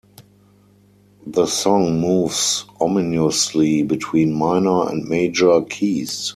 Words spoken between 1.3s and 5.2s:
song moves ominously between minor and